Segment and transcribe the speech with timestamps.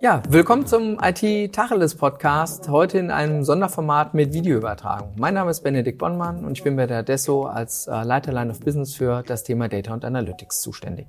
[0.00, 2.70] Ja, willkommen zum IT Tacheles Podcast.
[2.70, 5.12] Heute in einem Sonderformat mit Videoübertragung.
[5.16, 8.50] Mein Name ist Benedikt Bonnmann und ich bin bei der Desso als äh, Leiter Line
[8.50, 11.08] of Business für das Thema Data und Analytics zuständig.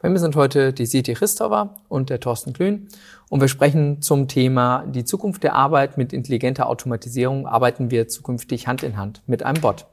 [0.00, 2.88] Bei mir sind heute die Siti Christopher und der Thorsten Klün
[3.28, 7.46] und wir sprechen zum Thema die Zukunft der Arbeit mit intelligenter Automatisierung.
[7.46, 9.86] Arbeiten wir zukünftig Hand in Hand mit einem Bot.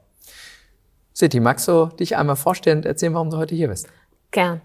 [1.20, 3.88] Siti, magst du dich einmal vorstellen und erzählen, warum du heute hier bist?
[4.30, 4.62] Gern.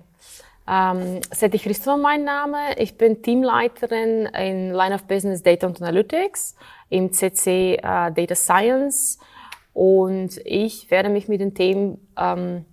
[0.65, 2.57] Ähm, Seti Christopher mein Name.
[2.77, 6.55] Ich bin Teamleiterin in Line of Business Data und Analytics
[6.89, 9.19] im CC äh, Data Science
[9.73, 12.63] und ich werde mich mit den Themen ähm,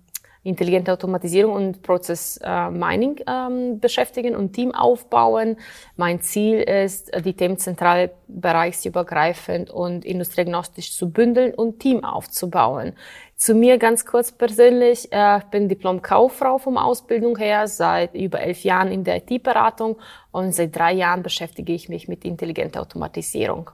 [0.43, 5.57] intelligente Automatisierung und Prozess äh, Mining ähm, beschäftigen und Team aufbauen.
[5.95, 12.93] Mein Ziel ist, die Themen zentral bereichsübergreifend und industrieagnostisch zu bündeln und Team aufzubauen.
[13.43, 18.63] Zu mir ganz kurz persönlich, äh, ich bin Diplom-Kauffrau vom Ausbildung her, seit über elf
[18.63, 19.97] Jahren in der IT-Beratung
[20.31, 23.69] und seit drei Jahren beschäftige ich mich mit intelligenter Automatisierung.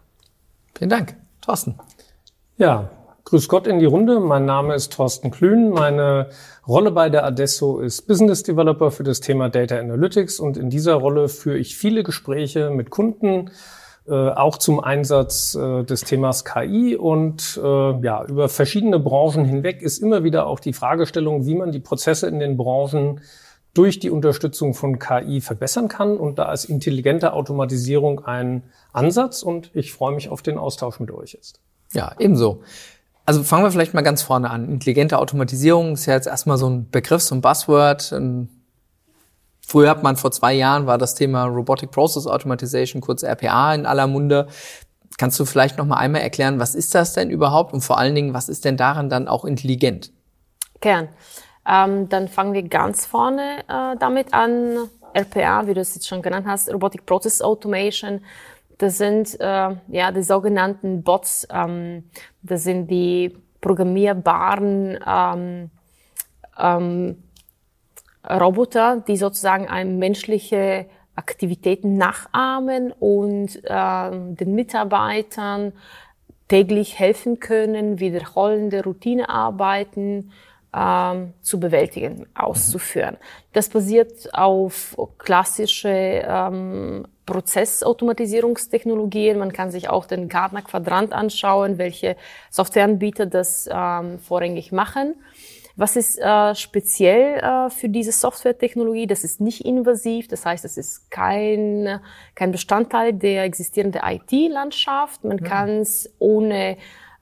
[0.76, 1.16] Vielen Dank.
[1.42, 1.76] Thorsten.
[2.58, 2.89] Ja,
[3.26, 4.20] Grüß Gott in die Runde.
[4.20, 5.70] Mein Name ist Thorsten Klün.
[5.70, 6.30] Meine
[6.67, 10.95] Rolle bei der Adesso ist Business Developer für das Thema Data Analytics und in dieser
[10.95, 13.52] Rolle führe ich viele Gespräche mit Kunden, äh,
[14.14, 17.68] auch zum Einsatz äh, des Themas KI und äh,
[18.02, 22.28] ja, über verschiedene Branchen hinweg ist immer wieder auch die Fragestellung, wie man die Prozesse
[22.28, 23.22] in den Branchen
[23.74, 26.18] durch die Unterstützung von KI verbessern kann.
[26.18, 31.12] Und da ist intelligente Automatisierung ein Ansatz und ich freue mich auf den Austausch mit
[31.12, 31.62] euch jetzt.
[31.94, 32.62] Ja, ebenso.
[33.26, 34.68] Also fangen wir vielleicht mal ganz vorne an.
[34.68, 38.12] Intelligente Automatisierung ist ja jetzt erstmal so ein Begriff, so ein Buzzword.
[38.12, 38.50] Ähm,
[39.70, 43.86] früher hat man vor zwei Jahren war das Thema Robotic Process Automatization, kurz RPA, in
[43.86, 44.48] aller Munde.
[45.17, 48.16] Kannst du vielleicht noch mal einmal erklären, was ist das denn überhaupt und vor allen
[48.16, 50.11] Dingen, was ist denn daran dann auch intelligent?
[50.81, 51.09] Gern.
[51.67, 54.89] Ähm, dann fangen wir ganz vorne äh, damit an.
[55.14, 58.21] RPA, wie du es jetzt schon genannt hast, Robotic Process Automation.
[58.77, 61.48] Das sind äh, ja die sogenannten Bots.
[61.52, 62.10] Ähm,
[62.44, 65.71] das sind die programmierbaren ähm,
[66.58, 67.23] ähm,
[68.28, 70.86] Roboter, die sozusagen ein menschliche
[71.16, 75.74] Aktivitäten nachahmen und äh, den Mitarbeitern
[76.48, 80.32] täglich helfen können, wiederholende Routinearbeiten
[80.76, 83.18] ähm, zu bewältigen, auszuführen.
[83.54, 89.40] Das basiert auf klassische ähm, Prozessautomatisierungstechnologien.
[89.40, 92.16] Man kann sich auch den Gartner Quadrant anschauen, welche
[92.50, 95.16] Softwareanbieter das ähm, vorrangig machen.
[95.80, 99.08] Was ist äh, speziell äh, für diese Softwaretechnologie?
[99.08, 102.02] Das ist nicht invasiv, das heißt, es ist kein,
[102.36, 105.23] kein Bestandteil der existierenden IT-Landschaft.
[105.23, 105.48] Man ja.
[105.48, 106.76] kann es ohne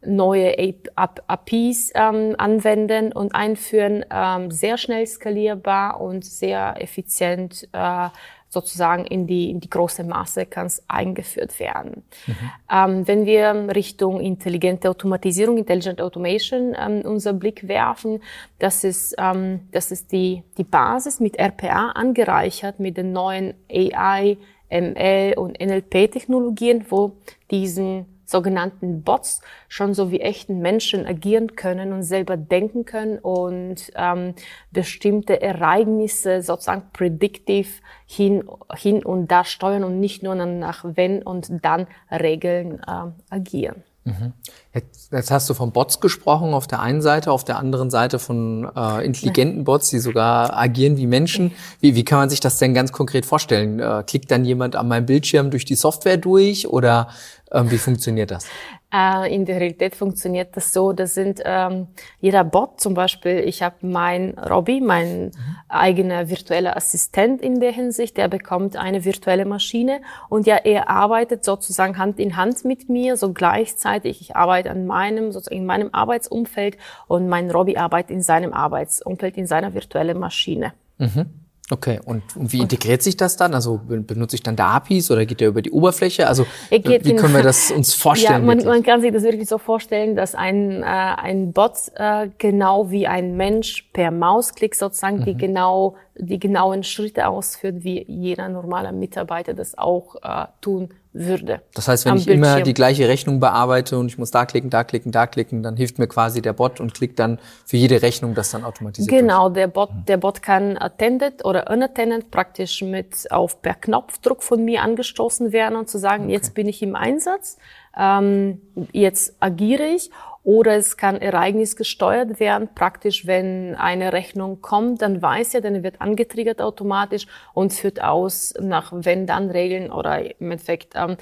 [0.04, 0.56] neue
[0.96, 8.10] APIs ähm, anwenden und einführen, ähm, sehr schnell skalierbar und sehr effizient äh,
[8.50, 12.04] sozusagen in die, in die große Masse kann es eingeführt werden.
[12.26, 12.36] Mhm.
[12.72, 18.22] Ähm, wenn wir Richtung intelligente Automatisierung, Intelligent Automation ähm, unser Blick werfen,
[18.60, 24.38] das ist, ähm, das ist die, die Basis mit RPA angereichert mit den neuen AI,
[24.70, 27.14] ML und NLP-Technologien, wo
[27.52, 33.92] diesen sogenannten Bots schon so wie echten Menschen agieren können und selber denken können und
[33.96, 34.36] ähm,
[34.72, 38.44] bestimmte Ereignisse sozusagen prediktiv hin,
[38.76, 43.84] hin und da steuern und nicht nur nach wenn und dann Regeln äh, agieren.
[44.08, 44.32] Mhm.
[44.74, 48.20] Jetzt, jetzt, hast du von Bots gesprochen auf der einen Seite, auf der anderen Seite
[48.20, 51.52] von äh, intelligenten Bots, die sogar agieren wie Menschen.
[51.82, 53.80] Wie, wie kann man sich das denn ganz konkret vorstellen?
[53.80, 57.10] Äh, klickt dann jemand an meinem Bildschirm durch die Software durch oder
[57.52, 58.46] ähm, wie funktioniert das?
[58.94, 61.88] Äh, in der Realität funktioniert das so, das sind ähm,
[62.22, 65.34] jeder Bot zum Beispiel, ich habe mein Robby, mein mhm.
[65.68, 70.00] eigener virtueller Assistent in der Hinsicht, der bekommt eine virtuelle Maschine
[70.30, 74.86] und ja, er arbeitet sozusagen Hand in Hand mit mir, so gleichzeitig, ich arbeite an
[74.86, 76.78] meinem, sozusagen in meinem Arbeitsumfeld
[77.08, 80.72] und mein Robby arbeitet in seinem Arbeitsumfeld, in seiner virtuellen Maschine.
[80.98, 81.47] Mhm.
[81.70, 83.54] Okay, und, wie integriert sich das dann?
[83.54, 86.26] Also benutze ich dann da APIs oder geht der über die Oberfläche?
[86.28, 88.40] Also wie können wir das uns vorstellen?
[88.40, 92.30] Ja, man, man, kann sich das wirklich so vorstellen, dass ein, äh, ein Bot äh,
[92.38, 95.26] genau wie ein Mensch per Mausklick sozusagen mhm.
[95.26, 101.62] die genau die genauen Schritte ausführt, wie jeder normale Mitarbeiter das auch äh, tun würde.
[101.74, 102.56] Das heißt, wenn ich Bildschirm.
[102.56, 105.76] immer die gleiche Rechnung bearbeite und ich muss da klicken, da klicken, da klicken, dann
[105.76, 109.10] hilft mir quasi der Bot und klickt dann für jede Rechnung das dann automatisiert.
[109.10, 114.64] Genau, der Bot, der Bot kann attended oder unattended praktisch mit auf per Knopfdruck von
[114.64, 116.34] mir angestoßen werden und zu sagen, okay.
[116.34, 117.58] jetzt bin ich im Einsatz,
[117.98, 118.62] ähm,
[118.92, 120.12] jetzt agiere ich
[120.48, 122.70] Oder es kann ereignisgesteuert werden.
[122.74, 128.54] Praktisch, wenn eine Rechnung kommt, dann weiß er, dann wird angetriggert automatisch und führt aus
[128.58, 131.18] nach Wenn-Dann-Regeln oder im Endeffekt, ähm,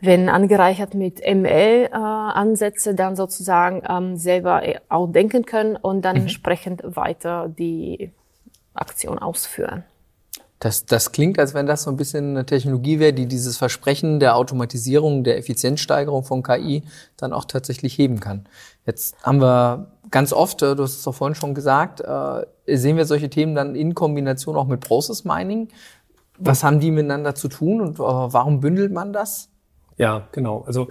[0.00, 6.16] wenn angereichert mit ML-Ansätze, äh, dann sozusagen ähm, selber äh, auch denken können und dann
[6.16, 6.22] mhm.
[6.22, 8.10] entsprechend weiter die
[8.72, 9.84] Aktion ausführen.
[10.60, 14.20] Das, das klingt, als wenn das so ein bisschen eine Technologie wäre, die dieses Versprechen
[14.20, 16.82] der Automatisierung, der Effizienzsteigerung von KI
[17.16, 18.46] dann auch tatsächlich heben kann.
[18.84, 22.98] Jetzt haben wir ganz oft, äh, du hast es auch vorhin schon gesagt, äh, sehen
[22.98, 25.68] wir solche Themen dann in Kombination auch mit Process Mining.
[26.38, 29.48] Was haben die miteinander zu tun und äh, warum bündelt man das?
[29.96, 30.64] Ja, genau.
[30.66, 30.88] Also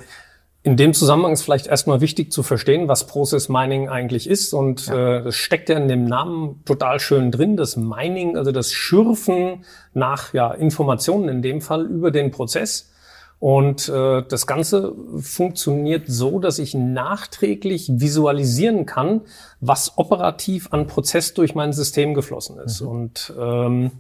[0.62, 4.54] in dem Zusammenhang ist vielleicht erstmal wichtig zu verstehen, was Process Mining eigentlich ist.
[4.54, 5.20] Und ja.
[5.20, 7.56] äh, das steckt ja in dem Namen total schön drin.
[7.56, 9.64] Das Mining, also das Schürfen
[9.94, 12.92] nach ja, Informationen in dem Fall über den Prozess.
[13.40, 19.22] Und äh, das Ganze funktioniert so, dass ich nachträglich visualisieren kann,
[19.62, 22.82] was operativ an Prozess durch mein System geflossen ist.
[22.82, 22.88] Mhm.
[22.88, 23.92] Und ähm,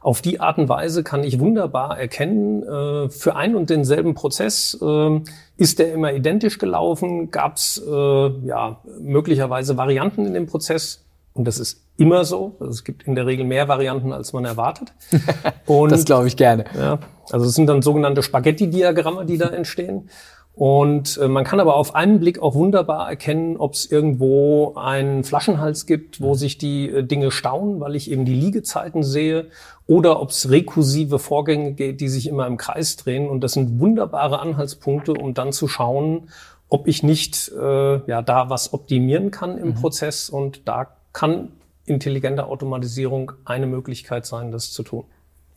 [0.00, 4.78] auf die Art und Weise kann ich wunderbar erkennen, äh, für ein und denselben Prozess
[4.80, 5.20] äh,
[5.56, 11.02] ist der immer identisch gelaufen, gab es äh, ja, möglicherweise Varianten in dem Prozess.
[11.32, 12.56] Und das ist immer so.
[12.60, 14.94] Also es gibt in der Regel mehr Varianten, als man erwartet.
[15.66, 16.64] Und, das glaube ich gerne.
[16.74, 16.98] Ja,
[17.30, 20.08] also es sind dann sogenannte Spaghetti-Diagramme, die da entstehen.
[20.56, 25.22] Und äh, man kann aber auf einen Blick auch wunderbar erkennen, ob es irgendwo einen
[25.22, 29.48] Flaschenhals gibt, wo sich die äh, Dinge stauen, weil ich eben die Liegezeiten sehe,
[29.86, 33.28] oder ob es rekursive Vorgänge geht, die sich immer im Kreis drehen.
[33.28, 36.30] Und das sind wunderbare Anhaltspunkte, um dann zu schauen,
[36.70, 39.74] ob ich nicht äh, ja da was optimieren kann im mhm.
[39.74, 40.30] Prozess.
[40.30, 41.52] Und da kann
[41.84, 45.04] intelligente Automatisierung eine Möglichkeit sein, das zu tun.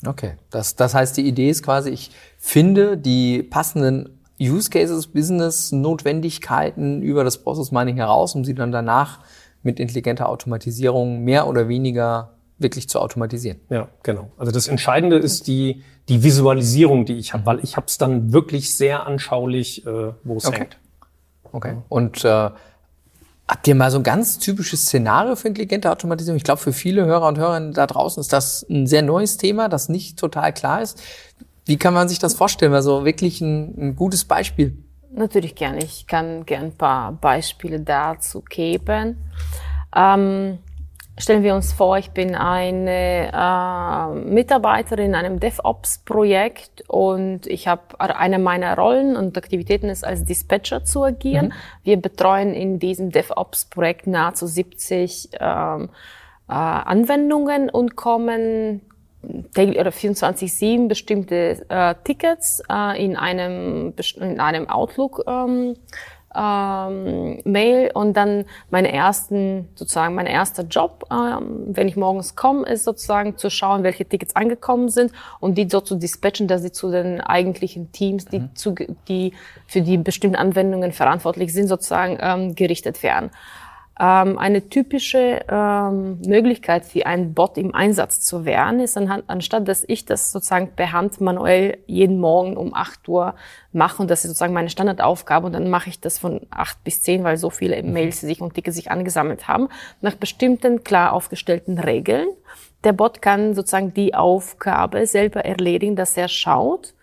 [0.06, 5.72] Okay, das, das heißt, die Idee ist quasi, ich finde die passenden Use Cases, Business
[5.72, 9.20] Notwendigkeiten über das Process Mining heraus, um sie dann danach
[9.64, 13.60] mit intelligenter Automatisierung mehr oder weniger wirklich zu automatisieren.
[13.70, 14.32] Ja, genau.
[14.38, 18.34] Also das Entscheidende ist die, die Visualisierung, die ich habe, weil ich habe es dann
[18.34, 20.60] wirklich sehr anschaulich, äh, wo es okay.
[20.60, 20.78] hängt.
[21.52, 21.78] Okay.
[21.88, 22.50] Und äh,
[23.48, 26.38] habt ihr mal so ein ganz typisches Szenario für intelligente Automatisierung?
[26.38, 29.70] Ich glaube, für viele Hörer und Hörerinnen da draußen ist das ein sehr neues Thema,
[29.70, 31.02] das nicht total klar ist.
[31.70, 32.74] Wie kann man sich das vorstellen?
[32.74, 34.76] Also wirklich ein, ein gutes Beispiel.
[35.12, 35.84] Natürlich gerne.
[35.84, 39.18] Ich kann gerne ein paar Beispiele dazu geben.
[39.96, 40.58] Ähm,
[41.20, 48.00] stellen wir uns vor, ich bin eine äh, Mitarbeiterin in einem DevOps-Projekt und ich habe
[48.00, 51.50] eine meiner Rollen und Aktivitäten ist als Dispatcher zu agieren.
[51.50, 51.54] Mhm.
[51.84, 55.90] Wir betreuen in diesem DevOps-Projekt nahezu 70 ähm,
[56.48, 58.82] äh, Anwendungen und kommen
[59.22, 65.76] oder 24/7 bestimmte äh, Tickets äh, in einem in einem Outlook ähm,
[66.36, 72.68] ähm, Mail und dann meine ersten sozusagen mein erster Job, ähm, wenn ich morgens komme,
[72.68, 76.72] ist sozusagen zu schauen, welche Tickets angekommen sind und die so zu dispatchen, dass sie
[76.72, 78.56] zu den eigentlichen Teams, die mhm.
[78.56, 78.76] zu,
[79.08, 79.34] die
[79.66, 83.32] für die bestimmten Anwendungen verantwortlich sind, sozusagen ähm, gerichtet werden.
[84.02, 89.68] Ähm, eine typische ähm, Möglichkeit für einen Bot im Einsatz zu werden, ist anhand, anstatt
[89.68, 93.36] dass ich das sozusagen per Hand manuell jeden Morgen um 8 Uhr
[93.74, 97.02] mache und das ist sozusagen meine Standardaufgabe und dann mache ich das von 8 bis
[97.04, 97.92] 10, weil so viele mhm.
[97.92, 99.68] Mails sich und Tickets sich angesammelt haben,
[100.00, 102.30] nach bestimmten klar aufgestellten Regeln.
[102.86, 106.94] Der Bot kann sozusagen die Aufgabe selber erledigen, dass er schaut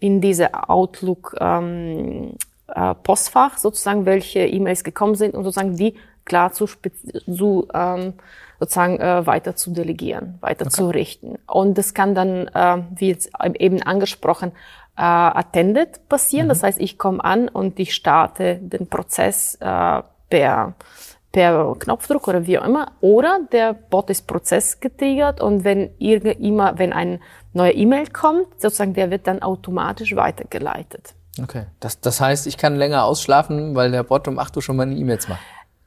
[0.00, 2.32] in diese Outlook ähm,
[2.74, 8.14] äh, Postfach sozusagen, welche E-Mails gekommen sind und sozusagen die klar zu, zu ähm,
[8.60, 10.74] sozusagen äh, weiter zu delegieren, weiter okay.
[10.74, 11.38] zu richten.
[11.46, 14.52] Und das kann dann, äh, wie jetzt eben angesprochen,
[14.96, 16.46] äh, attended passieren.
[16.46, 16.50] Mhm.
[16.50, 20.74] Das heißt, ich komme an und ich starte den Prozess äh, per
[21.32, 22.92] per Knopfdruck oder wie auch immer.
[23.00, 27.20] Oder der Bot ist prozessgetriggert und wenn immer, wenn ein
[27.52, 31.14] neuer E-Mail kommt, sozusagen, der wird dann automatisch weitergeleitet.
[31.40, 31.66] Okay.
[31.78, 34.96] Das, das heißt, ich kann länger ausschlafen, weil der Bot um 8 Uhr schon meine
[34.96, 35.40] E-Mails macht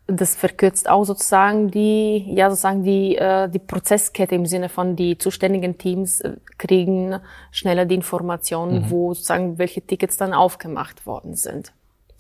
[0.08, 5.18] das verkürzt auch sozusagen die, ja sozusagen die, äh, die Prozesskette im Sinne von die
[5.18, 7.20] zuständigen Teams äh, kriegen
[7.52, 8.90] schneller die Informationen, mhm.
[8.90, 11.72] wo sozusagen welche Tickets dann aufgemacht worden sind.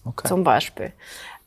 [0.06, 0.28] Okay.
[0.28, 0.92] Zum Beispiel.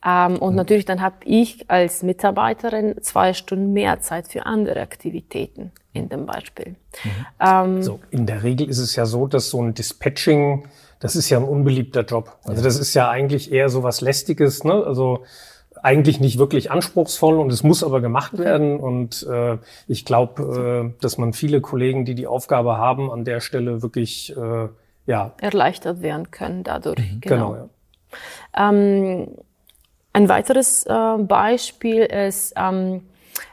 [0.05, 0.57] Ähm, und mhm.
[0.57, 6.27] natürlich dann habe ich als Mitarbeiterin zwei Stunden mehr Zeit für andere Aktivitäten in dem
[6.27, 6.75] Beispiel.
[7.03, 7.25] Mhm.
[7.39, 10.67] Ähm, so, in der Regel ist es ja so, dass so ein Dispatching,
[10.99, 12.37] das ist ja ein unbeliebter Job.
[12.43, 14.83] Also das ist ja eigentlich eher so was Lästiges, ne?
[14.85, 15.23] Also
[15.83, 18.79] eigentlich nicht wirklich anspruchsvoll und es muss aber gemacht werden.
[18.79, 19.57] Und äh,
[19.87, 24.35] ich glaube, äh, dass man viele Kollegen, die die Aufgabe haben, an der Stelle wirklich
[24.35, 24.67] äh,
[25.05, 26.99] ja erleichtert werden können dadurch.
[26.99, 27.21] Mhm.
[27.21, 27.51] Genau.
[27.51, 27.69] genau
[28.55, 28.69] ja.
[28.69, 29.27] ähm,
[30.13, 33.01] Ein weiteres äh, Beispiel ist ähm,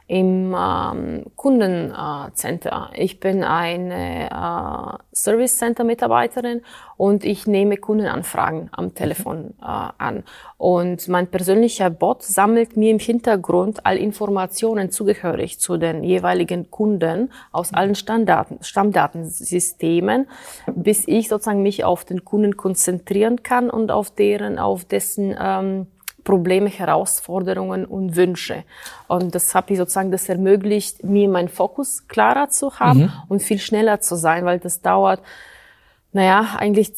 [0.06, 2.90] im ähm, Kundencenter.
[2.94, 6.60] Ich bin eine äh, Service Center Mitarbeiterin
[6.98, 10.24] und ich nehme Kundenanfragen am Telefon äh, an.
[10.58, 17.32] Und mein persönlicher Bot sammelt mir im Hintergrund all Informationen zugehörig zu den jeweiligen Kunden
[17.50, 20.28] aus allen Stammdaten, Stammdatensystemen,
[20.74, 25.86] bis ich sozusagen mich auf den Kunden konzentrieren kann und auf deren, auf dessen ähm,
[26.24, 28.64] Probleme, Herausforderungen und Wünsche.
[29.06, 33.12] Und das habe ich sozusagen, das ermöglicht mir meinen Fokus klarer zu haben mhm.
[33.28, 35.20] und viel schneller zu sein, weil das dauert,
[36.12, 36.92] naja, eigentlich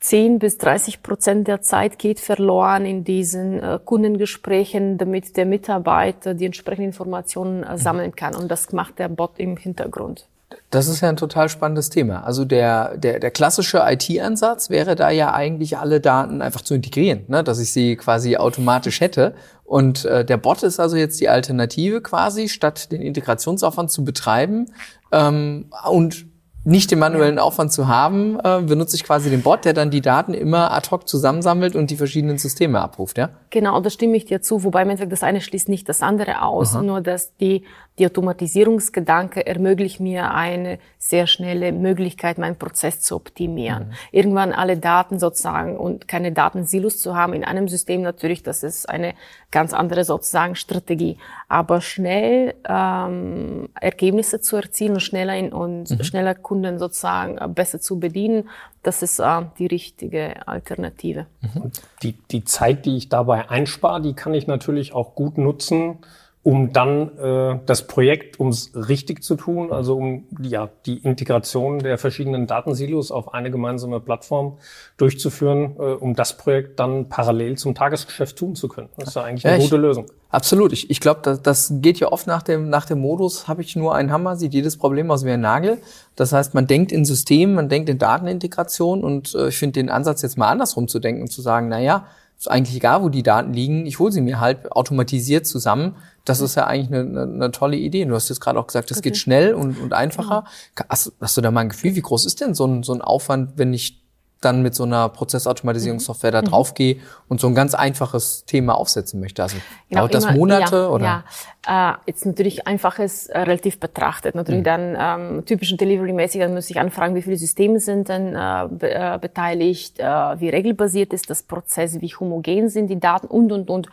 [0.00, 6.32] 10 bis 30 Prozent der Zeit geht verloren in diesen äh, Kundengesprächen, damit der Mitarbeiter
[6.32, 8.34] die entsprechenden Informationen äh, sammeln kann.
[8.34, 10.26] Und das macht der Bot im Hintergrund.
[10.70, 12.24] Das ist ja ein total spannendes Thema.
[12.24, 17.24] Also der, der, der klassische IT-Ansatz wäre da ja eigentlich alle Daten einfach zu integrieren,
[17.28, 17.42] ne?
[17.42, 19.34] dass ich sie quasi automatisch hätte.
[19.64, 24.66] Und äh, der Bot ist also jetzt die Alternative quasi, statt den Integrationsaufwand zu betreiben
[25.12, 26.26] ähm, und
[26.64, 30.02] nicht den manuellen Aufwand zu haben, äh, benutze ich quasi den Bot, der dann die
[30.02, 33.30] Daten immer ad hoc zusammensammelt und die verschiedenen Systeme abruft, ja?
[33.48, 36.42] Genau, da stimme ich dir zu, wobei im Endeffekt das eine schließt nicht das andere
[36.42, 36.82] aus, Aha.
[36.82, 37.64] nur dass die,
[38.00, 43.88] die Automatisierungsgedanke ermöglicht mir eine sehr schnelle Möglichkeit, meinen Prozess zu optimieren.
[43.88, 43.92] Mhm.
[44.10, 48.88] Irgendwann alle Daten sozusagen und keine Datensilos zu haben in einem System natürlich, das ist
[48.88, 49.12] eine
[49.50, 51.18] ganz andere sozusagen Strategie.
[51.48, 56.02] Aber schnell ähm, Ergebnisse zu erzielen und schneller in, und mhm.
[56.02, 58.48] schneller Kunden sozusagen äh, besser zu bedienen,
[58.82, 61.26] das ist äh, die richtige Alternative.
[61.42, 61.70] Mhm.
[62.02, 65.98] Die, die Zeit, die ich dabei einspare, die kann ich natürlich auch gut nutzen,
[66.42, 71.80] um dann äh, das Projekt, um es richtig zu tun, also um ja die Integration
[71.80, 74.56] der verschiedenen Datensilos auf eine gemeinsame Plattform
[74.96, 78.88] durchzuführen, äh, um das Projekt dann parallel zum Tagesgeschäft tun zu können.
[78.96, 80.06] Das ist ja eigentlich eine ja, gute ich, Lösung.
[80.30, 80.72] Absolut.
[80.72, 83.76] Ich, ich glaube, das, das geht ja oft nach dem, nach dem Modus, habe ich
[83.76, 85.76] nur einen Hammer, sieht jedes Problem aus wie ein Nagel.
[86.16, 89.90] Das heißt, man denkt in Systemen, man denkt in Datenintegration und äh, ich finde den
[89.90, 92.06] Ansatz jetzt mal andersrum zu denken und zu sagen, na ja,
[92.40, 95.94] ist eigentlich egal, wo die Daten liegen, ich hole sie mir halt automatisiert zusammen
[96.24, 98.04] das ist ja eigentlich eine, eine, eine tolle Idee.
[98.04, 99.10] Du hast jetzt gerade auch gesagt, das okay.
[99.10, 100.44] geht schnell und, und einfacher.
[100.74, 100.88] Genau.
[100.88, 103.02] Hast, hast, du da mal ein Gefühl, wie groß ist denn so ein, so ein
[103.02, 103.99] Aufwand, wenn ich
[104.40, 106.46] dann mit so einer Prozessautomatisierungssoftware da mhm.
[106.46, 106.96] draufgehe
[107.28, 109.42] und so ein ganz einfaches Thema aufsetzen möchte?
[109.42, 109.56] Also
[109.88, 111.24] genau, dauert das immer, Monate ja, oder?
[111.66, 114.34] Ja, äh, jetzt natürlich einfaches äh, relativ betrachtet.
[114.34, 114.64] Natürlich mhm.
[114.64, 118.90] dann ähm, typischen Delivery-mäßig, dann muss ich anfragen, wie viele Systeme sind denn äh, be
[118.90, 123.70] äh, beteiligt, äh, wie regelbasiert ist das Prozess, wie homogen sind die Daten und und
[123.70, 123.88] und.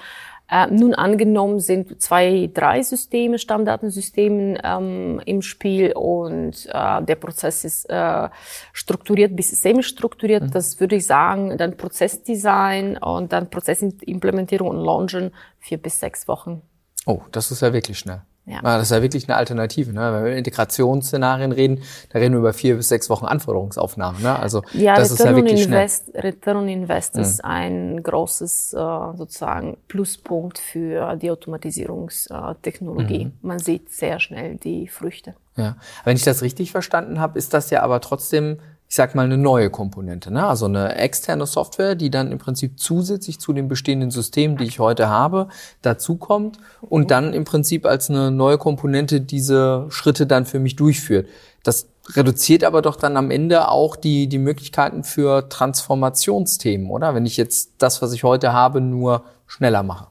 [0.50, 7.66] Äh, nun angenommen sind zwei, drei Systeme, Stammdatensystemen ähm, im Spiel und äh, der Prozess
[7.66, 8.30] ist äh,
[8.72, 10.44] strukturiert bis semi-strukturiert.
[10.44, 10.52] Mhm.
[10.52, 16.62] Das würde ich sagen, dann Prozessdesign und dann Prozessimplementierung und Launchen vier bis sechs Wochen.
[17.06, 18.22] Oh, das ist ja wirklich schnell.
[18.48, 18.62] Ja.
[18.62, 19.92] Das ist ja wirklich eine Alternative.
[19.92, 20.00] Ne?
[20.00, 24.22] Wenn wir über Integrationsszenarien reden, da reden wir über vier bis sechs Wochen Anforderungsaufnahmen.
[24.22, 24.40] Ne?
[24.40, 26.22] Also ja, das Return ist ja wirklich Invest, schnell.
[26.22, 27.22] Return on Invest mhm.
[27.22, 28.78] ist ein großes äh,
[29.18, 33.26] sozusagen Pluspunkt für die Automatisierungstechnologie.
[33.26, 33.34] Mhm.
[33.42, 35.36] Man sieht sehr schnell die Früchte.
[35.58, 35.76] Ja,
[36.06, 38.60] wenn ich das richtig verstanden habe, ist das ja aber trotzdem
[38.90, 40.46] ich sag mal, eine neue Komponente, ne?
[40.46, 44.80] also eine externe Software, die dann im Prinzip zusätzlich zu den bestehenden Systemen, die ich
[44.80, 45.50] heute habe,
[45.82, 51.28] dazukommt und dann im Prinzip als eine neue Komponente diese Schritte dann für mich durchführt.
[51.64, 57.14] Das reduziert aber doch dann am Ende auch die, die Möglichkeiten für Transformationsthemen, oder?
[57.14, 60.08] Wenn ich jetzt das, was ich heute habe, nur schneller mache.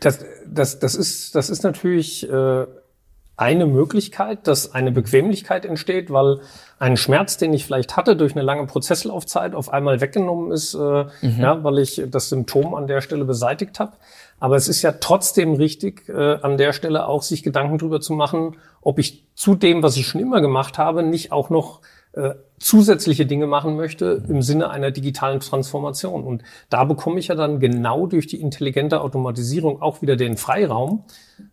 [0.00, 2.66] Das, das, das, ist, das ist natürlich äh,
[3.36, 6.40] eine Möglichkeit, dass eine Bequemlichkeit entsteht, weil
[6.78, 10.78] ein Schmerz, den ich vielleicht hatte durch eine lange Prozesslaufzeit, auf einmal weggenommen ist, äh,
[11.22, 11.40] mhm.
[11.40, 13.92] ja, weil ich das Symptom an der Stelle beseitigt habe.
[14.38, 18.12] Aber es ist ja trotzdem richtig, äh, an der Stelle auch sich Gedanken drüber zu
[18.12, 21.80] machen, ob ich zu dem, was ich schon immer gemacht habe, nicht auch noch
[22.16, 26.24] äh, zusätzliche Dinge machen möchte im Sinne einer digitalen Transformation.
[26.24, 31.04] Und da bekomme ich ja dann genau durch die intelligente Automatisierung auch wieder den Freiraum,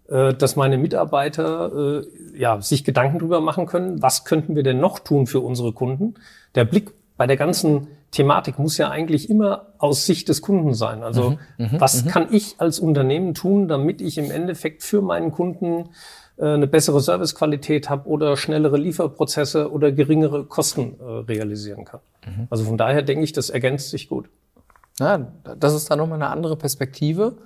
[0.08, 4.80] äh, dass meine Mitarbeiter äh, ja, sich Gedanken drüber machen können, was könnten wir denn
[4.80, 6.14] noch tun für unsere Kunden.
[6.56, 11.02] Der Blick bei der ganzen Thematik muss ja eigentlich immer aus Sicht des Kunden sein.
[11.02, 12.10] Also mhm, mhm was mhm.
[12.10, 15.90] kann ich als Unternehmen tun, damit ich im Endeffekt für meinen Kunden
[16.38, 22.00] eine bessere Servicequalität habe oder schnellere Lieferprozesse oder geringere Kosten äh, realisieren kann.
[22.26, 22.48] Mhm.
[22.50, 24.30] Also von daher denke ich, das ergänzt sich gut.
[25.00, 27.38] Ja, das ist dann nochmal eine andere Perspektive.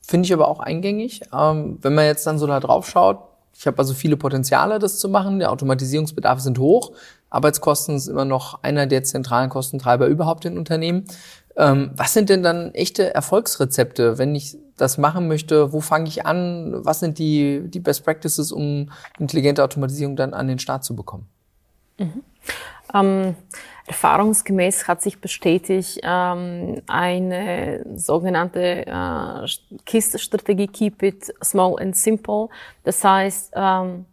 [0.00, 1.22] Finde ich aber auch eingängig.
[1.32, 3.18] Ähm, wenn man jetzt dann so da drauf schaut,
[3.56, 5.38] ich habe also viele Potenziale, das zu machen.
[5.38, 6.92] Der Automatisierungsbedarf sind hoch.
[7.28, 11.04] Arbeitskosten ist immer noch einer der zentralen Kostentreiber überhaupt in Unternehmen.
[11.60, 15.74] Ähm, was sind denn dann echte Erfolgsrezepte, wenn ich das machen möchte?
[15.74, 16.74] Wo fange ich an?
[16.86, 21.28] Was sind die, die Best Practices, um intelligente Automatisierung dann an den Start zu bekommen?
[21.98, 22.22] Mhm.
[22.94, 23.34] Ähm,
[23.86, 29.46] erfahrungsgemäß hat sich bestätigt, ähm, eine sogenannte äh,
[29.84, 32.48] KISS-Strategie, Keep It Small and Simple.
[32.84, 34.06] Das heißt, ähm,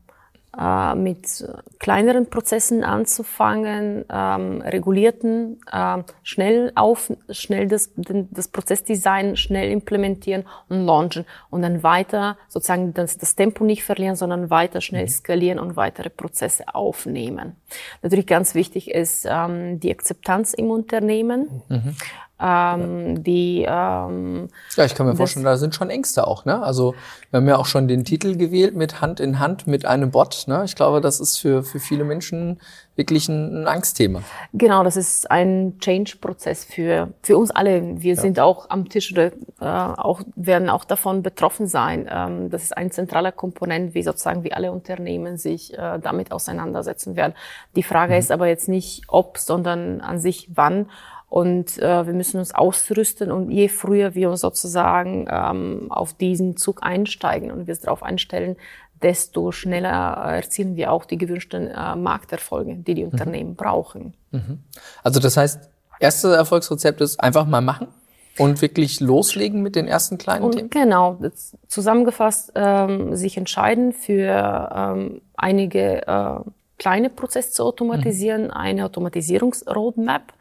[0.59, 1.47] äh, mit
[1.79, 10.85] kleineren Prozessen anzufangen, ähm, regulierten, äh, schnell auf, schnell das, das Prozessdesign schnell implementieren und
[10.85, 15.09] launchen und dann weiter sozusagen das, das Tempo nicht verlieren, sondern weiter schnell mhm.
[15.09, 17.55] skalieren und weitere Prozesse aufnehmen.
[18.01, 21.63] Natürlich ganz wichtig ist ähm, die Akzeptanz im Unternehmen.
[21.69, 21.95] Mhm
[22.39, 26.61] ähm, die ähm, ja ich kann mir vorstellen da sind schon Ängste auch ne?
[26.61, 26.93] Also
[27.31, 30.45] wir haben ja auch schon den Titel gewählt mit Hand in Hand mit einem Bot
[30.47, 30.63] ne?
[30.65, 32.59] Ich glaube das ist für für viele Menschen
[32.97, 34.21] wirklich ein, ein Angstthema.
[34.53, 38.01] Genau das ist ein Change-Prozess für für uns alle.
[38.01, 38.21] Wir ja.
[38.21, 42.09] sind auch am Tisch oder äh, auch werden auch davon betroffen sein.
[42.11, 47.15] Ähm, das ist ein zentraler Komponent wie sozusagen wie alle Unternehmen sich äh, damit auseinandersetzen
[47.15, 47.33] werden.
[47.75, 48.19] Die Frage mhm.
[48.19, 50.87] ist aber jetzt nicht ob sondern an sich wann
[51.29, 56.83] und äh, wir müssen uns ausrüsten und je früher wir sozusagen ähm, auf diesen Zug
[56.83, 58.55] einsteigen und wir es darauf einstellen,
[59.01, 63.11] desto schneller erzielen wir auch die gewünschten äh, Markterfolge, die die mhm.
[63.11, 64.13] Unternehmen brauchen.
[64.31, 64.59] Mhm.
[65.03, 65.69] Also das heißt,
[65.99, 67.87] erste Erfolgsrezept ist einfach mal machen
[68.37, 70.69] und wirklich loslegen mit den ersten kleinen und Themen?
[70.69, 71.19] Genau,
[71.67, 76.39] zusammengefasst ähm, sich entscheiden für ähm, einige äh,
[76.77, 78.51] kleine Prozesse zu automatisieren, mhm.
[78.51, 80.33] eine Automatisierungsroadmap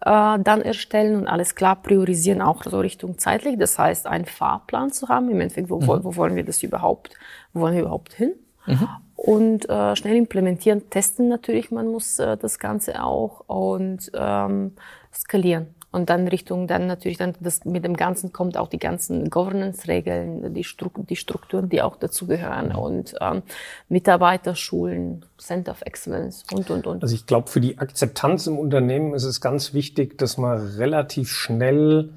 [0.00, 3.58] äh, dann erstellen und alles klar priorisieren, auch so Richtung zeitlich.
[3.58, 6.04] Das heißt, einen Fahrplan zu haben, im Endeffekt, wo, mhm.
[6.04, 7.14] wo wollen wir das überhaupt,
[7.52, 8.34] wo wollen wir überhaupt hin?
[8.66, 8.88] Mhm.
[9.16, 14.72] Und äh, schnell implementieren, testen natürlich, man muss äh, das Ganze auch und ähm,
[15.12, 15.73] skalieren.
[15.94, 20.52] Und dann Richtung, dann natürlich, dann das, mit dem Ganzen kommt auch die ganzen Governance-Regeln,
[20.52, 23.42] die, Stru die Strukturen, die auch dazugehören und ähm,
[23.88, 27.04] Mitarbeiterschulen, Center of Excellence und, und, und.
[27.04, 31.30] Also ich glaube, für die Akzeptanz im Unternehmen ist es ganz wichtig, dass man relativ
[31.30, 32.10] schnell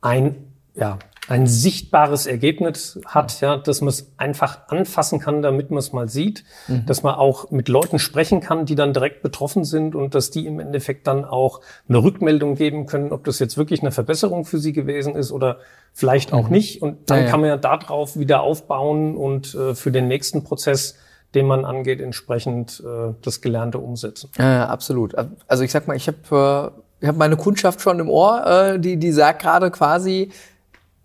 [0.00, 0.36] ein,
[0.74, 0.98] ja,
[1.28, 6.08] ein sichtbares Ergebnis hat, ja, dass man es einfach anfassen kann, damit man es mal
[6.08, 6.84] sieht, mhm.
[6.86, 10.46] dass man auch mit Leuten sprechen kann, die dann direkt betroffen sind und dass die
[10.46, 14.58] im Endeffekt dann auch eine Rückmeldung geben können, ob das jetzt wirklich eine Verbesserung für
[14.58, 15.58] sie gewesen ist oder
[15.92, 16.52] vielleicht auch mhm.
[16.52, 16.82] nicht.
[16.82, 17.30] Und dann ja, ja.
[17.30, 20.96] kann man ja darauf wieder aufbauen und äh, für den nächsten Prozess
[21.34, 24.28] den man angeht, entsprechend äh, das Gelernte umsetzen.
[24.36, 25.14] Ja, absolut.
[25.46, 28.78] Also ich sag mal, ich habe äh, ich hab meine Kundschaft schon im Ohr, äh,
[28.78, 30.30] die, die sagt gerade quasi,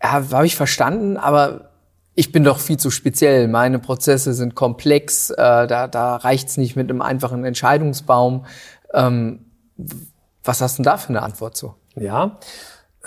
[0.01, 1.71] ja, habe ich verstanden, aber
[2.15, 3.47] ich bin doch viel zu speziell.
[3.47, 5.35] Meine Prozesse sind komplex, äh,
[5.67, 8.45] da, da reicht's nicht mit einem einfachen Entscheidungsbaum.
[8.93, 9.45] Ähm,
[10.43, 11.75] was hast du denn da für eine Antwort zu?
[11.95, 12.39] Ja,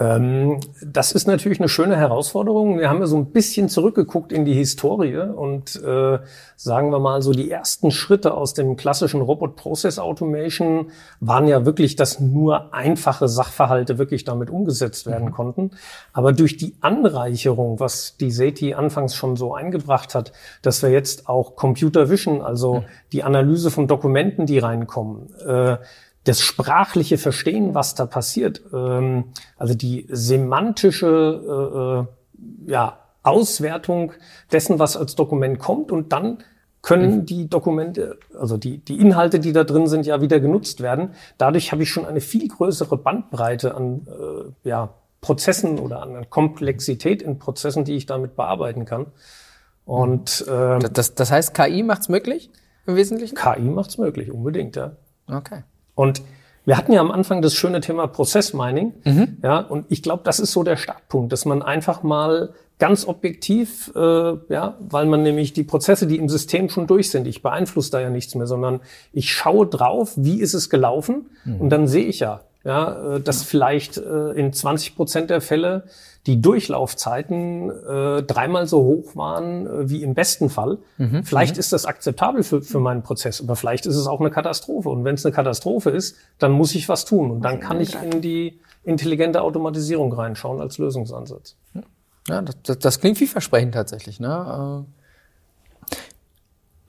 [0.00, 2.78] das ist natürlich eine schöne Herausforderung.
[2.78, 6.18] Wir haben ja so ein bisschen zurückgeguckt in die Historie und äh,
[6.56, 11.66] sagen wir mal so die ersten Schritte aus dem klassischen Robot Process Automation waren ja
[11.66, 15.32] wirklich, dass nur einfache Sachverhalte wirklich damit umgesetzt werden mhm.
[15.32, 15.70] konnten.
[16.14, 20.32] Aber durch die Anreicherung, was die SETI anfangs schon so eingebracht hat,
[20.62, 22.84] dass wir jetzt auch Computer Vision, also mhm.
[23.12, 25.76] die Analyse von Dokumenten, die reinkommen, äh,
[26.24, 32.06] das sprachliche Verstehen, was da passiert, ähm, also die semantische
[32.66, 34.12] äh, äh, ja, Auswertung
[34.52, 36.38] dessen, was als Dokument kommt und dann
[36.82, 37.26] können mhm.
[37.26, 41.10] die Dokumente, also die, die Inhalte, die da drin sind, ja wieder genutzt werden.
[41.36, 47.20] Dadurch habe ich schon eine viel größere Bandbreite an äh, ja, Prozessen oder an Komplexität
[47.20, 49.06] in Prozessen, die ich damit bearbeiten kann.
[49.84, 52.50] Und ähm, das, das heißt, KI macht's möglich
[52.86, 53.34] im Wesentlichen?
[53.34, 54.92] KI macht's möglich, unbedingt, ja.
[55.26, 55.64] Okay.
[56.00, 56.22] Und
[56.64, 58.94] wir hatten ja am Anfang das schöne Thema Prozessmining.
[59.04, 59.36] Mhm.
[59.42, 63.92] Ja, und ich glaube, das ist so der Startpunkt, dass man einfach mal ganz objektiv,
[63.94, 64.00] äh,
[64.48, 68.00] ja, weil man nämlich die Prozesse, die im System schon durch sind, ich beeinflusse da
[68.00, 68.80] ja nichts mehr, sondern
[69.12, 71.60] ich schaue drauf, wie ist es gelaufen mhm.
[71.60, 75.84] und dann sehe ich ja, ja, äh, dass vielleicht äh, in 20 Prozent der Fälle
[76.26, 80.78] die Durchlaufzeiten äh, dreimal so hoch waren wie im besten Fall.
[80.98, 81.24] Mhm.
[81.24, 81.60] Vielleicht mhm.
[81.60, 84.90] ist das akzeptabel für, für meinen Prozess, aber vielleicht ist es auch eine Katastrophe.
[84.90, 87.30] Und wenn es eine Katastrophe ist, dann muss ich was tun.
[87.30, 91.56] Und dann kann ich in die intelligente Automatisierung reinschauen als Lösungsansatz.
[92.28, 94.20] Ja, das, das klingt vielversprechend tatsächlich.
[94.20, 94.84] Ne?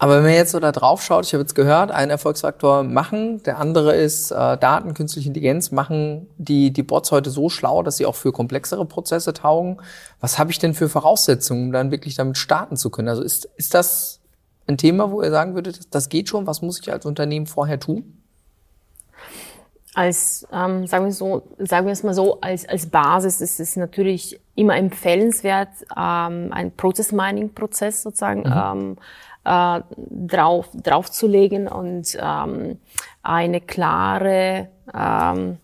[0.01, 3.43] Aber wenn man jetzt so da drauf schaut, ich habe jetzt gehört, ein Erfolgsfaktor machen,
[3.43, 7.97] der andere ist äh, Daten, künstliche Intelligenz, machen die, die Bots heute so schlau, dass
[7.97, 9.77] sie auch für komplexere Prozesse taugen.
[10.19, 13.09] Was habe ich denn für Voraussetzungen, um dann wirklich damit starten zu können?
[13.09, 14.21] Also ist, ist das
[14.65, 16.47] ein Thema, wo ihr sagen würdet, das geht schon?
[16.47, 18.17] Was muss ich als Unternehmen vorher tun?
[19.93, 23.75] als, ähm, sagen wir so, sagen wir es mal so, als, als Basis ist es
[23.75, 28.53] natürlich immer empfehlenswert, ähm, einen Process Mining Prozess sozusagen mhm.
[28.55, 28.97] ähm,
[29.43, 32.79] äh, drauf, draufzulegen und ähm,
[33.23, 35.57] eine klare ähm,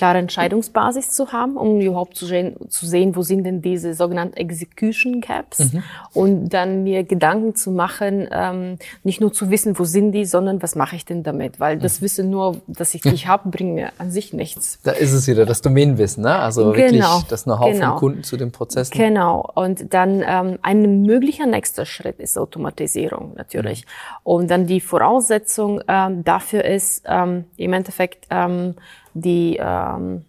[0.00, 4.34] klare Entscheidungsbasis zu haben, um überhaupt zu sehen, zu sehen wo sind denn diese sogenannten
[4.34, 5.82] Execution Gaps mhm.
[6.14, 10.62] und dann mir Gedanken zu machen, ähm, nicht nur zu wissen, wo sind die, sondern
[10.62, 12.04] was mache ich denn damit, weil das mhm.
[12.04, 14.78] Wissen nur, dass ich nicht habe, bringt mir an sich nichts.
[14.84, 16.34] Da ist es wieder das Domänenwissen, ne?
[16.34, 17.90] also wirklich genau, das Know-how genau.
[17.90, 18.96] vom Kunden zu den Prozessen.
[18.96, 24.20] Genau und dann ähm, ein möglicher nächster Schritt ist Automatisierung natürlich mhm.
[24.22, 28.76] und dann die Voraussetzung ähm, dafür ist ähm, im Endeffekt ähm,
[29.14, 30.24] die, ähm,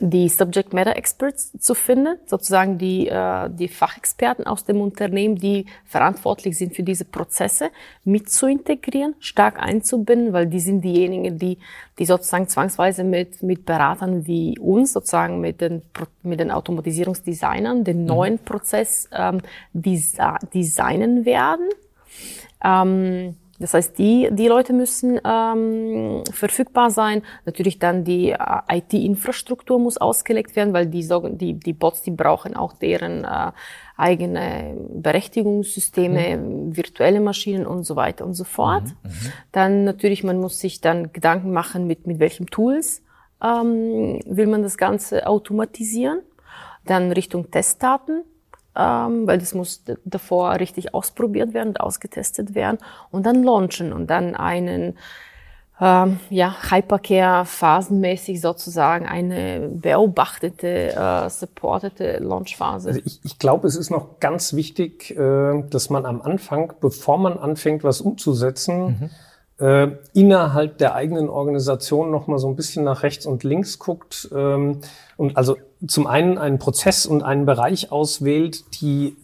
[0.00, 5.66] die Subject Matter Experts zu finden, sozusagen die, äh, die Fachexperten aus dem Unternehmen, die
[5.84, 7.70] verantwortlich sind für diese Prozesse,
[8.04, 11.58] mit zu integrieren, stark einzubinden, weil die sind diejenigen, die,
[11.98, 15.82] die sozusagen zwangsweise mit, mit Beratern wie uns, sozusagen mit den,
[16.22, 18.06] mit den Automatisierungsdesignern, den mhm.
[18.06, 19.42] neuen Prozess ähm,
[19.74, 21.68] designen werden.
[22.64, 27.22] Ähm, das heißt, die, die Leute müssen ähm, verfügbar sein.
[27.44, 32.56] Natürlich dann die äh, IT-Infrastruktur muss ausgelegt werden, weil die, die, die Bots, die brauchen
[32.56, 33.52] auch deren äh,
[33.98, 36.76] eigene Berechtigungssysteme, mhm.
[36.76, 38.84] virtuelle Maschinen und so weiter und so fort.
[38.84, 39.10] Mhm.
[39.10, 39.32] Mhm.
[39.52, 43.02] Dann natürlich, man muss sich dann Gedanken machen, mit, mit welchen Tools
[43.42, 46.20] ähm, will man das Ganze automatisieren.
[46.86, 48.24] Dann Richtung Testdaten
[48.76, 52.78] ähm, weil das muss davor richtig ausprobiert werden und ausgetestet werden
[53.10, 54.96] und dann launchen und dann einen
[55.80, 62.88] ähm, ja, Hypercare phasenmäßig sozusagen eine beobachtete, äh, supportete Launchphase.
[62.90, 67.16] Also ich, ich glaube, es ist noch ganz wichtig, äh, dass man am Anfang, bevor
[67.16, 69.10] man anfängt, was umzusetzen,
[69.58, 69.66] mhm.
[69.66, 74.28] äh, innerhalb der eigenen Organisation noch mal so ein bisschen nach rechts und links guckt
[74.34, 74.82] ähm,
[75.16, 75.56] und also
[75.86, 79.16] zum einen einen Prozess und einen Bereich auswählt, die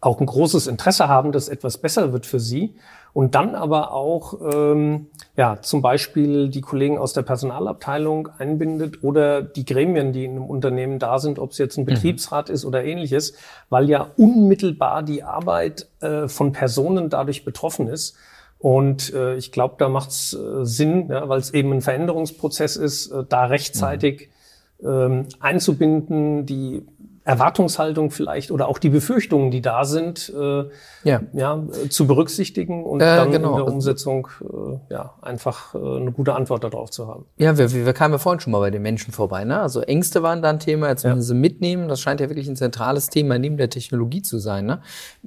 [0.00, 2.74] auch ein großes Interesse haben, dass etwas besser wird für sie.
[3.14, 9.40] Und dann aber auch ähm, ja zum Beispiel die Kollegen aus der Personalabteilung einbindet oder
[9.40, 11.94] die Gremien, die in einem Unternehmen da sind, ob es jetzt ein mhm.
[11.94, 12.54] Betriebsrat mhm.
[12.54, 13.34] ist oder ähnliches,
[13.70, 18.16] weil ja unmittelbar die Arbeit äh, von Personen dadurch betroffen ist.
[18.58, 22.76] Und äh, ich glaube, da macht es äh, Sinn, ja, weil es eben ein Veränderungsprozess
[22.76, 24.34] ist, äh, da rechtzeitig mhm
[24.82, 26.86] ähm, einzubinden, die
[27.24, 30.64] Erwartungshaltung vielleicht oder auch die Befürchtungen, die da sind, äh,
[31.04, 31.22] ja.
[31.32, 33.52] ja zu berücksichtigen und äh, dann genau.
[33.52, 37.24] in der Umsetzung äh, ja einfach äh, eine gute Antwort darauf zu haben.
[37.38, 39.44] Ja, wir, wir kamen ja vorhin schon mal bei den Menschen vorbei.
[39.44, 39.58] Ne?
[39.58, 41.22] Also Ängste waren da ein Thema, jetzt müssen ja.
[41.22, 41.88] sie mitnehmen.
[41.88, 44.66] Das scheint ja wirklich ein zentrales Thema neben der Technologie zu sein.
[44.66, 44.82] Ne?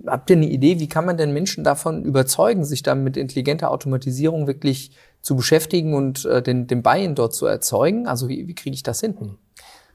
[0.06, 3.72] Habt ihr eine Idee, wie kann man denn Menschen davon überzeugen, sich dann mit intelligenter
[3.72, 4.92] Automatisierung wirklich
[5.28, 8.08] zu beschäftigen und äh, den, den Buy-in dort zu erzeugen?
[8.08, 9.36] Also wie, wie kriege ich das hin?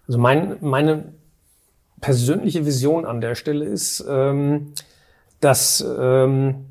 [0.06, 1.14] Also mein, meine
[2.02, 4.74] persönliche Vision an der Stelle ist, ähm,
[5.40, 6.66] dass ähm,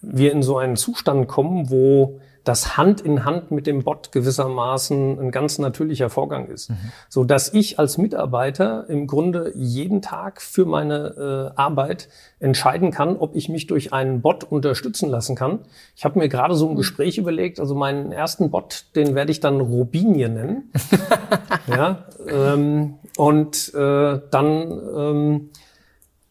[0.00, 2.18] wir in so einen Zustand kommen, wo
[2.48, 6.70] das Hand in Hand mit dem Bot gewissermaßen ein ganz natürlicher Vorgang ist.
[6.70, 6.76] Mhm.
[7.08, 12.08] So dass ich als Mitarbeiter im Grunde jeden Tag für meine äh, Arbeit
[12.40, 15.58] entscheiden kann, ob ich mich durch einen Bot unterstützen lassen kann.
[15.94, 16.76] Ich habe mir gerade so ein mhm.
[16.76, 20.72] Gespräch überlegt, also meinen ersten Bot, den werde ich dann Robinie nennen.
[21.66, 25.50] ja, ähm, und äh, dann ähm,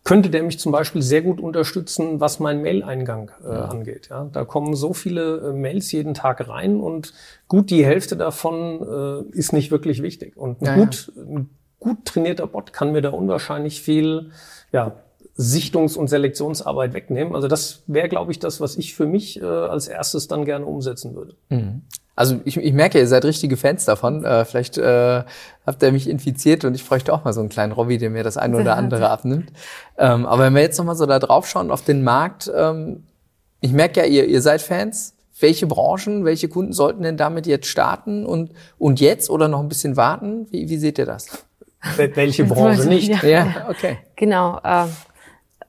[0.08, 3.66] könnte der mich zum Beispiel sehr gut unterstützen, was mein Mail-Eingang äh, ja.
[3.66, 4.08] angeht.
[4.10, 7.14] Ja, da kommen so viele äh, Mails jeden Tag rein und
[7.50, 10.38] gut die Hälfte davon äh, ist nicht wirklich wichtig.
[10.38, 11.50] Und ein, ja, gut, ein
[11.82, 14.32] gut trainierter Bot kann mir da unwahrscheinlich viel
[14.72, 14.94] ja,
[15.38, 17.36] Sichtungs- und Selektionsarbeit wegnehmen.
[17.36, 20.66] Also das wäre, glaube ich, das, was ich für mich äh, als erstes dann gerne
[20.66, 21.36] umsetzen würde.
[21.50, 21.82] Mhm.
[22.18, 24.26] Also ich, ich merke, ihr seid richtige Fans davon.
[24.26, 25.24] Äh, vielleicht äh,
[25.68, 28.24] habt ihr mich infiziert und ich bräuchte auch mal so einen kleinen Robby, der mir
[28.24, 29.52] das eine oder andere abnimmt.
[30.00, 33.04] Ähm, aber wenn wir jetzt nochmal so da drauf schauen auf den Markt, ähm,
[33.62, 35.14] ich merke ja, ihr, ihr seid Fans.
[35.40, 39.70] Welche Branchen, welche Kunden sollten denn damit jetzt starten und, und jetzt oder noch ein
[39.70, 40.48] bisschen warten?
[40.50, 41.46] Wie, wie seht ihr das?
[41.98, 43.10] Welche Branche nicht?
[43.22, 44.00] Ja, ja okay.
[44.16, 44.60] Genau.
[44.64, 44.86] Äh,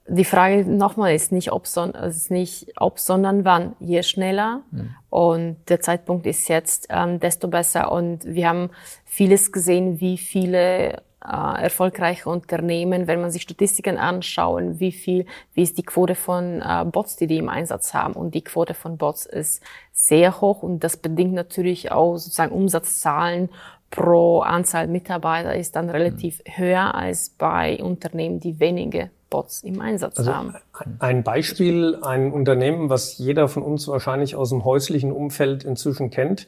[0.08, 3.76] die Frage nochmal ist nicht ob, ist nicht ob, sondern wann.
[3.78, 4.94] Je schneller mhm.
[5.10, 7.92] und der Zeitpunkt ist jetzt, ähm, desto besser.
[7.92, 8.70] Und wir haben
[9.04, 15.62] vieles gesehen, wie viele äh, erfolgreiche Unternehmen, wenn man sich Statistiken anschauen, wie viel, wie
[15.62, 18.14] ist die Quote von äh, Bots, die die im Einsatz haben.
[18.14, 23.50] Und die Quote von Bots ist sehr hoch und das bedingt natürlich auch sozusagen Umsatzzahlen
[23.90, 26.58] pro Anzahl Mitarbeiter ist dann relativ mhm.
[26.58, 30.54] höher als bei Unternehmen, die wenige Bots im Einsatz also haben.
[30.98, 36.46] Ein Beispiel, ein Unternehmen, was jeder von uns wahrscheinlich aus dem häuslichen Umfeld inzwischen kennt,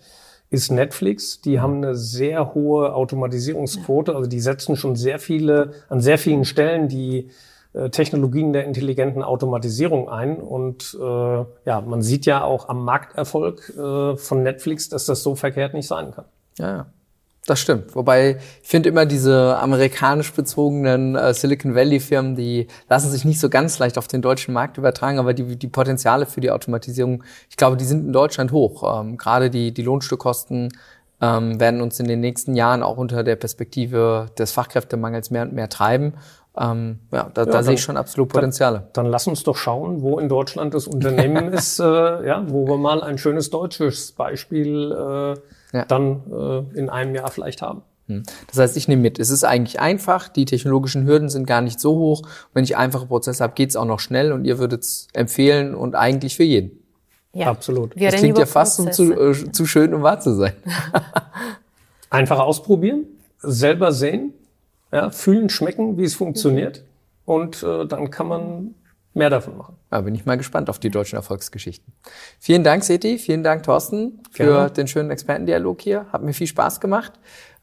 [0.51, 1.41] ist Netflix.
[1.41, 4.15] Die haben eine sehr hohe Automatisierungsquote.
[4.15, 7.31] Also die setzen schon sehr viele, an sehr vielen Stellen die
[7.73, 10.39] äh, Technologien der intelligenten Automatisierung ein.
[10.39, 15.37] Und äh, ja, man sieht ja auch am Markterfolg äh, von Netflix, dass das so
[15.37, 16.25] verkehrt nicht sein kann.
[16.59, 16.87] Ja, ja.
[17.51, 17.97] Das stimmt.
[17.97, 23.41] Wobei ich finde immer diese amerikanisch bezogenen äh, Silicon Valley Firmen, die lassen sich nicht
[23.41, 27.25] so ganz leicht auf den deutschen Markt übertragen, aber die, die Potenziale für die Automatisierung,
[27.49, 29.01] ich glaube, die sind in Deutschland hoch.
[29.01, 30.69] Ähm, gerade die, die Lohnstückkosten
[31.21, 35.53] ähm, werden uns in den nächsten Jahren auch unter der Perspektive des Fachkräftemangels mehr und
[35.53, 36.15] mehr treiben.
[36.57, 38.79] Ähm, ja, da, ja, da dann, sehe ich schon absolut Potenziale.
[38.93, 42.69] Dann, dann, lass uns doch schauen, wo in Deutschland das Unternehmen ist, äh, ja, wo
[42.69, 45.41] wir mal ein schönes deutsches Beispiel äh,
[45.73, 45.85] ja.
[45.85, 47.83] dann äh, in einem Jahr vielleicht haben.
[48.07, 48.23] Hm.
[48.49, 51.81] Das heißt, ich nehme mit, es ist eigentlich einfach, die technologischen Hürden sind gar nicht
[51.81, 52.23] so hoch.
[52.53, 55.75] Wenn ich einfache Prozesse habe, geht es auch noch schnell und ihr würdet es empfehlen
[55.75, 56.81] und eigentlich für jeden.
[57.33, 57.95] Ja, absolut.
[57.95, 60.53] Wir das klingt ja fast um zu, äh, zu schön, um wahr zu sein.
[62.11, 63.05] einfach ausprobieren,
[63.39, 64.35] selber sehen,
[64.93, 66.85] ja, fühlen, schmecken, wie es funktioniert.
[67.25, 68.75] Und äh, dann kann man
[69.15, 69.77] mehr davon machen.
[69.91, 71.93] Da bin ich mal gespannt auf die deutschen Erfolgsgeschichten.
[72.39, 73.19] Vielen Dank, Seti.
[73.19, 74.71] Vielen Dank, Thorsten, für Gerne.
[74.71, 76.07] den schönen Expertendialog hier.
[76.13, 77.13] Hat mir viel Spaß gemacht.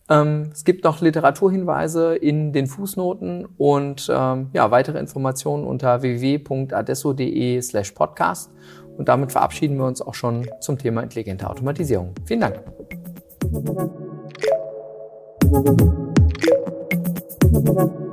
[0.10, 7.62] Ähm, es gibt noch Literaturhinweise in den Fußnoten und ähm, ja, weitere Informationen unter www.adesso.de
[7.62, 8.52] slash podcast.
[8.98, 12.16] Und damit verabschieden wir uns auch schon zum Thema intelligente Automatisierung.
[12.26, 12.64] Vielen Dank.
[17.50, 18.07] Thank you.